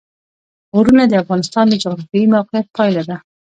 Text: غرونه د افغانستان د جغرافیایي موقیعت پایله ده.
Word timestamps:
غرونه 0.75 1.03
د 1.07 1.13
افغانستان 1.23 1.65
د 1.69 1.73
جغرافیایي 1.83 2.27
موقیعت 2.33 2.67
پایله 2.77 3.03
ده. 3.09 3.17